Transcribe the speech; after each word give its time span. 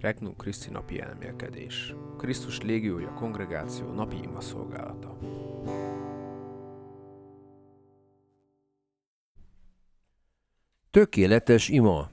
Regnum 0.00 0.36
Christi 0.36 0.70
napi 0.70 1.00
elmélkedés. 1.00 1.94
Krisztus 2.18 2.60
légiója 2.60 3.12
kongregáció 3.12 3.92
napi 3.92 4.16
ima 4.22 4.40
szolgálata. 4.40 5.18
Tökéletes 10.90 11.68
ima 11.68 12.10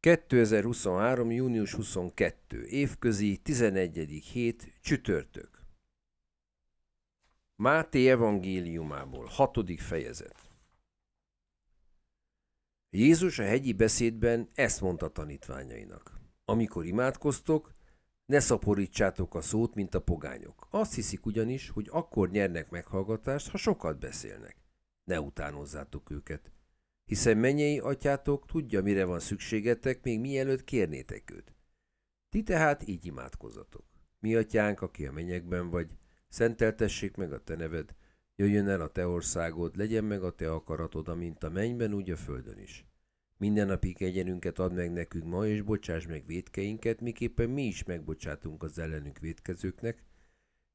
2023. 0.00 1.30
június 1.30 1.74
22. 1.74 2.66
Évközi 2.66 3.36
11. 3.36 3.96
hét 4.32 4.78
csütörtök 4.80 5.60
Máté 7.56 8.08
evangéliumából, 8.08 9.26
6. 9.30 9.80
fejezet 9.80 10.49
Jézus 12.90 13.38
a 13.38 13.42
hegyi 13.42 13.72
beszédben 13.72 14.48
ezt 14.54 14.80
mondta 14.80 15.08
tanítványainak. 15.08 16.20
Amikor 16.44 16.86
imádkoztok, 16.86 17.74
ne 18.26 18.40
szaporítsátok 18.40 19.34
a 19.34 19.40
szót, 19.40 19.74
mint 19.74 19.94
a 19.94 20.00
pogányok. 20.00 20.66
Azt 20.70 20.94
hiszik 20.94 21.26
ugyanis, 21.26 21.68
hogy 21.68 21.88
akkor 21.90 22.30
nyernek 22.30 22.70
meghallgatást, 22.70 23.48
ha 23.48 23.56
sokat 23.56 23.98
beszélnek. 23.98 24.56
Ne 25.04 25.20
utánozzátok 25.20 26.10
őket. 26.10 26.52
Hiszen 27.04 27.36
mennyei 27.36 27.78
atyátok 27.78 28.46
tudja, 28.46 28.82
mire 28.82 29.04
van 29.04 29.20
szükségetek, 29.20 30.02
még 30.02 30.20
mielőtt 30.20 30.64
kérnétek 30.64 31.30
őt. 31.30 31.54
Ti 32.28 32.42
tehát 32.42 32.88
így 32.88 33.06
imádkozzatok. 33.06 33.84
Mi 34.18 34.34
atyánk, 34.34 34.80
aki 34.80 35.06
a 35.06 35.12
mennyekben 35.12 35.70
vagy, 35.70 35.90
szenteltessék 36.28 37.16
meg 37.16 37.32
a 37.32 37.42
te 37.44 37.56
neved, 37.56 37.94
Jöjjön 38.40 38.68
el 38.68 38.80
a 38.80 38.88
te 38.88 39.06
országod, 39.06 39.76
legyen 39.76 40.04
meg 40.04 40.22
a 40.22 40.30
te 40.30 40.52
akaratod, 40.52 41.08
amint 41.08 41.42
a 41.42 41.50
mennyben, 41.50 41.94
úgy 41.94 42.10
a 42.10 42.16
földön 42.16 42.58
is. 42.58 42.84
Minden 43.36 43.66
napi 43.66 43.94
egyenünket 43.98 44.58
add 44.58 44.72
meg 44.72 44.92
nekünk 44.92 45.24
ma, 45.24 45.46
és 45.46 45.62
bocsáss 45.62 46.06
meg 46.06 46.26
védkeinket, 46.26 47.00
miképpen 47.00 47.50
mi 47.50 47.62
is 47.62 47.84
megbocsátunk 47.84 48.62
az 48.62 48.78
ellenünk 48.78 49.18
védkezőknek, 49.18 50.02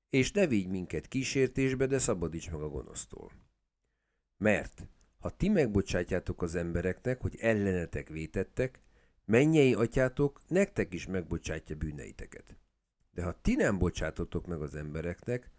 és 0.10 0.32
ne 0.32 0.48
vigy 0.48 0.68
minket 0.68 1.08
kísértésbe, 1.08 1.86
de 1.86 2.00
szabadíts 2.00 2.52
meg 2.52 2.62
a 2.62 2.70
gonosztól. 2.70 3.32
Mert, 4.38 4.88
ha 5.20 5.30
ti 5.30 5.50
megbocsátjátok 5.50 6.42
az 6.42 6.56
embereknek, 6.56 7.22
hogy 7.22 7.36
ellenetek 7.40 8.10
vétettek, 8.10 8.82
mennyei 9.26 9.74
atyátok 9.74 10.42
nektek 10.48 10.94
is 10.94 11.06
megbocsátja 11.06 11.76
bűneiteket. 11.76 12.58
De 13.12 13.24
ha 13.24 13.42
ti 13.42 13.56
nem 13.56 13.78
bocsátotok 13.78 14.48
meg 14.48 14.62
az 14.62 14.76
embereknek, 14.76 15.54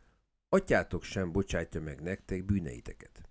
atyátok 0.48 1.02
sem 1.02 1.32
bocsátja 1.32 1.80
meg 1.80 2.00
nektek 2.00 2.44
bűneiteket. 2.44 3.28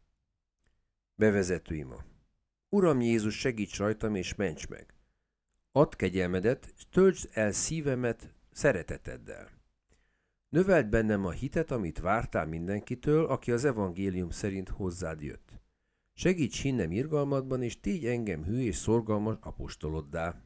Bevezető 1.16 1.76
ima. 1.76 2.04
Uram 2.70 3.02
Jézus, 3.02 3.40
segíts 3.40 3.78
rajtam 3.78 4.16
és 4.16 4.36
ments 4.36 4.68
meg. 4.68 4.94
Add 5.72 5.96
kegyelmedet, 5.96 6.74
és 6.76 6.86
töltsd 6.90 7.30
el 7.34 7.52
szívemet 7.52 8.34
szereteteddel. 8.52 9.50
Növeld 10.50 10.88
bennem 10.88 11.26
a 11.26 11.32
hitet, 11.32 11.72
amit 11.72 12.00
vártál 12.00 12.46
mindenkitől, 12.46 13.26
aki 13.26 13.52
az 13.52 13.66
evangélium 13.66 14.30
szerint 14.30 14.70
hozzád 14.70 15.22
jött. 15.22 15.60
Segíts 16.14 16.62
hinnem 16.62 16.92
irgalmadban, 16.92 17.62
és 17.62 17.80
tégy 17.80 18.06
engem 18.06 18.44
hű 18.44 18.60
és 18.60 18.76
szorgalmas 18.76 19.38
apostoloddá. 19.42 20.42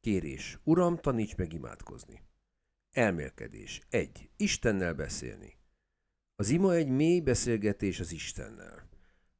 Kérés. 0.00 0.58
Uram, 0.64 0.96
taníts 0.96 1.36
meg 1.36 1.52
imádkozni. 1.52 2.22
Elmélkedés. 2.90 3.80
1. 3.88 4.30
Istennel 4.36 4.94
beszélni. 4.94 5.56
Az 6.36 6.50
ima 6.50 6.74
egy 6.74 6.88
mély 6.88 7.20
beszélgetés 7.20 8.00
az 8.00 8.12
Istennel. 8.12 8.88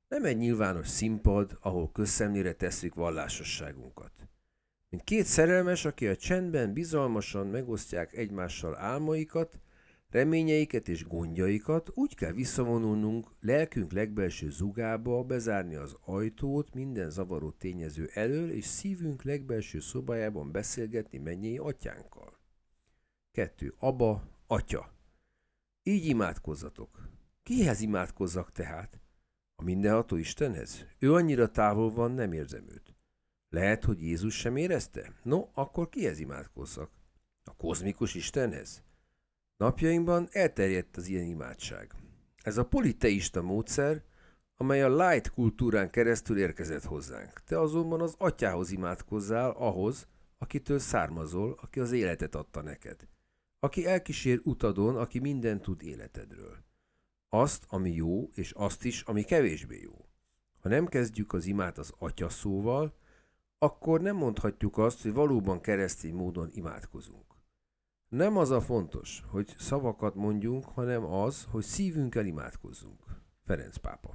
Nem 0.09 0.25
egy 0.25 0.37
nyilvános 0.37 0.89
színpad, 0.89 1.59
ahol 1.61 1.92
közszemlére 1.92 2.53
tesszük 2.53 2.95
vallásosságunkat. 2.95 4.12
Mint 4.89 5.05
két 5.05 5.25
szerelmes, 5.25 5.84
aki 5.84 6.06
a 6.06 6.17
csendben 6.17 6.72
bizalmasan 6.72 7.47
megosztják 7.47 8.12
egymással 8.12 8.77
álmaikat, 8.77 9.61
reményeiket 10.11 10.89
és 10.89 11.06
gondjaikat, 11.06 11.91
úgy 11.95 12.15
kell 12.15 12.33
visszavonulnunk 12.33 13.28
lelkünk 13.41 13.93
legbelső 13.93 14.50
zugába, 14.50 15.22
bezárni 15.22 15.75
az 15.75 15.97
ajtót 16.04 16.75
minden 16.75 17.10
zavaró 17.10 17.50
tényező 17.50 18.10
elől, 18.12 18.50
és 18.50 18.65
szívünk 18.65 19.22
legbelső 19.22 19.81
szobájában 19.81 20.53
beszélgetni 20.53 21.19
mennyei 21.19 21.59
atyánkkal. 21.59 22.38
2. 23.33 23.75
Aba, 23.78 24.22
atya. 24.47 24.94
Így 25.87 26.06
imádkozzatok. 26.06 27.09
Kihez 27.43 27.81
imádkozzak 27.81 28.53
tehát? 28.53 29.00
A 29.56 29.62
mindenható 29.62 30.17
Istenhez? 30.17 30.87
Ő 30.99 31.15
annyira 31.15 31.50
távol 31.50 31.91
van, 31.91 32.11
nem 32.11 32.33
érzem 32.33 32.69
őt. 32.69 32.95
Lehet, 33.49 33.84
hogy 33.84 34.03
Jézus 34.03 34.34
sem 34.34 34.56
érezte? 34.56 35.12
No, 35.22 35.49
akkor 35.55 35.89
kihez 35.89 36.19
imádkozzak? 36.19 36.91
A 37.45 37.56
kozmikus 37.56 38.15
Istenhez? 38.15 38.83
Napjainkban 39.56 40.28
elterjedt 40.31 40.97
az 40.97 41.09
ilyen 41.09 41.27
imádság. 41.27 41.95
Ez 42.43 42.56
a 42.56 42.66
politeista 42.66 43.43
módszer, 43.43 44.03
amely 44.56 44.83
a 44.83 45.09
light 45.09 45.31
kultúrán 45.31 45.91
keresztül 45.91 46.39
érkezett 46.39 46.84
hozzánk. 46.84 47.43
Te 47.45 47.61
azonban 47.61 48.01
az 48.01 48.15
atyához 48.19 48.71
imádkozzál, 48.71 49.51
ahhoz, 49.51 50.06
akitől 50.39 50.78
származol, 50.78 51.59
aki 51.61 51.81
az 51.81 51.93
életet 51.93 52.34
adta 52.34 52.62
neked 52.62 53.09
aki 53.64 53.86
elkísér 53.86 54.41
utadon, 54.42 54.97
aki 54.97 55.19
mindent 55.19 55.62
tud 55.62 55.82
életedről. 55.82 56.56
Azt, 57.28 57.64
ami 57.69 57.91
jó, 57.91 58.28
és 58.34 58.52
azt 58.52 58.84
is, 58.84 59.02
ami 59.02 59.22
kevésbé 59.22 59.80
jó. 59.80 60.08
Ha 60.60 60.69
nem 60.69 60.86
kezdjük 60.86 61.32
az 61.32 61.47
imát 61.47 61.78
az 61.78 61.92
atya 61.98 62.28
szóval, 62.28 62.97
akkor 63.58 64.00
nem 64.00 64.16
mondhatjuk 64.16 64.78
azt, 64.78 65.03
hogy 65.03 65.12
valóban 65.12 65.60
keresztény 65.60 66.14
módon 66.14 66.48
imádkozunk. 66.53 67.24
Nem 68.08 68.36
az 68.36 68.50
a 68.50 68.60
fontos, 68.60 69.22
hogy 69.26 69.54
szavakat 69.58 70.14
mondjunk, 70.14 70.64
hanem 70.64 71.04
az, 71.04 71.47
hogy 71.50 71.64
szívünkkel 71.64 72.26
imádkozzunk. 72.26 73.03
Ferenc 73.44 73.76
pápa. 73.76 74.14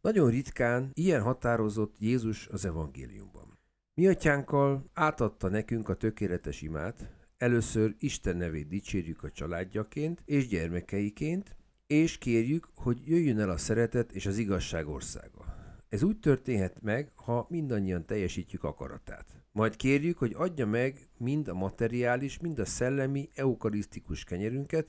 Nagyon 0.00 0.30
ritkán 0.30 0.90
ilyen 0.92 1.22
határozott 1.22 1.98
Jézus 1.98 2.46
az 2.46 2.64
evangéliumban. 2.64 3.58
Mi 3.94 4.06
atyánkkal 4.06 4.90
átadta 4.92 5.48
nekünk 5.48 5.88
a 5.88 5.94
tökéletes 5.94 6.62
imát, 6.62 7.23
Először 7.44 7.94
Isten 7.98 8.36
nevét 8.36 8.68
dicsérjük 8.68 9.22
a 9.22 9.30
családjaként 9.30 10.22
és 10.24 10.46
gyermekeiként, 10.46 11.56
és 11.86 12.18
kérjük, 12.18 12.68
hogy 12.74 13.08
jöjjön 13.08 13.38
el 13.38 13.50
a 13.50 13.56
szeretet 13.56 14.12
és 14.12 14.26
az 14.26 14.38
igazság 14.38 14.88
országa. 14.88 15.56
Ez 15.88 16.02
úgy 16.02 16.18
történhet 16.18 16.82
meg, 16.82 17.12
ha 17.14 17.46
mindannyian 17.48 18.06
teljesítjük 18.06 18.64
akaratát. 18.64 19.42
Majd 19.52 19.76
kérjük, 19.76 20.18
hogy 20.18 20.32
adja 20.36 20.66
meg 20.66 21.08
mind 21.18 21.48
a 21.48 21.54
materiális, 21.54 22.38
mind 22.38 22.58
a 22.58 22.64
szellemi, 22.64 23.28
eukarisztikus 23.34 24.24
kenyerünket, 24.24 24.88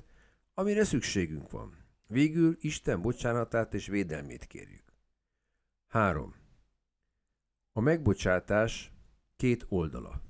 amire 0.54 0.84
szükségünk 0.84 1.52
van. 1.52 1.86
Végül 2.08 2.58
Isten 2.60 3.02
bocsánatát 3.02 3.74
és 3.74 3.88
védelmét 3.88 4.46
kérjük. 4.46 4.94
3. 5.88 6.36
A 7.72 7.80
megbocsátás 7.80 8.92
két 9.36 9.66
oldala. 9.70 10.22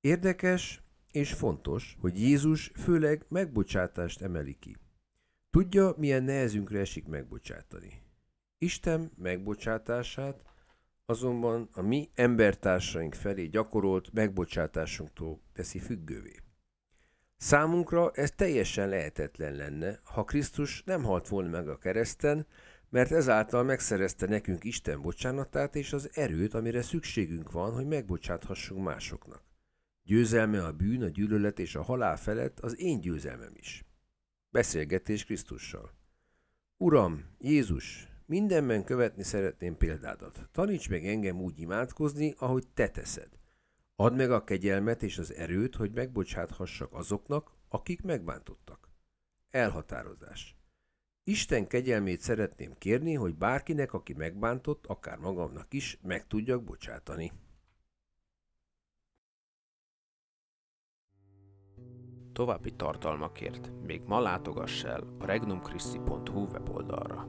Érdekes 0.00 0.82
és 1.12 1.32
fontos, 1.32 1.96
hogy 2.00 2.20
Jézus 2.20 2.70
főleg 2.74 3.24
megbocsátást 3.28 4.22
emeli 4.22 4.56
ki. 4.58 4.76
Tudja, 5.50 5.94
milyen 5.96 6.22
nehezünkre 6.22 6.78
esik 6.78 7.06
megbocsátani. 7.06 8.02
Isten 8.58 9.12
megbocsátását 9.16 10.44
azonban 11.06 11.68
a 11.72 11.82
mi 11.82 12.10
embertársaink 12.14 13.14
felé 13.14 13.46
gyakorolt 13.46 14.12
megbocsátásunktól 14.12 15.40
teszi 15.52 15.78
függővé. 15.78 16.36
Számunkra 17.36 18.10
ez 18.14 18.30
teljesen 18.30 18.88
lehetetlen 18.88 19.54
lenne, 19.54 20.00
ha 20.02 20.24
Krisztus 20.24 20.82
nem 20.84 21.02
halt 21.02 21.28
volna 21.28 21.48
meg 21.48 21.68
a 21.68 21.78
kereszten, 21.78 22.46
mert 22.90 23.10
ezáltal 23.10 23.62
megszerezte 23.62 24.26
nekünk 24.26 24.64
Isten 24.64 25.02
bocsánatát 25.02 25.76
és 25.76 25.92
az 25.92 26.10
erőt, 26.12 26.54
amire 26.54 26.82
szükségünk 26.82 27.52
van, 27.52 27.72
hogy 27.72 27.86
megbocsáthassunk 27.86 28.84
másoknak. 28.84 29.47
Győzelme 30.08 30.64
a 30.64 30.72
bűn, 30.72 31.02
a 31.02 31.08
gyűlölet 31.08 31.58
és 31.58 31.74
a 31.74 31.82
halál 31.82 32.16
felett 32.16 32.60
az 32.60 32.80
én 32.80 33.00
győzelmem 33.00 33.52
is. 33.54 33.84
Beszélgetés 34.50 35.24
Krisztussal. 35.24 35.92
Uram, 36.76 37.24
Jézus, 37.38 38.08
mindenben 38.26 38.84
követni 38.84 39.22
szeretném 39.22 39.76
példádat. 39.76 40.48
Taníts 40.52 40.88
meg 40.88 41.06
engem 41.06 41.40
úgy 41.40 41.60
imádkozni, 41.60 42.34
ahogy 42.38 42.68
te 42.74 42.88
teszed. 42.88 43.28
Add 43.96 44.14
meg 44.14 44.30
a 44.30 44.44
kegyelmet 44.44 45.02
és 45.02 45.18
az 45.18 45.34
erőt, 45.34 45.74
hogy 45.74 45.92
megbocsáthassak 45.92 46.92
azoknak, 46.92 47.52
akik 47.68 48.02
megbántottak. 48.02 48.90
Elhatározás. 49.50 50.56
Isten 51.24 51.66
kegyelmét 51.66 52.20
szeretném 52.20 52.74
kérni, 52.78 53.14
hogy 53.14 53.34
bárkinek, 53.34 53.92
aki 53.92 54.12
megbántott, 54.12 54.86
akár 54.86 55.18
magamnak 55.18 55.74
is, 55.74 55.98
meg 56.02 56.26
tudjak 56.26 56.64
bocsátani. 56.64 57.32
További 62.38 62.70
tartalmakért 62.70 63.70
még 63.86 64.02
ma 64.06 64.20
látogass 64.20 64.84
el 64.84 65.02
a 65.18 65.26
regnumchristi.hu 65.26 66.46
weboldalra. 66.52 67.26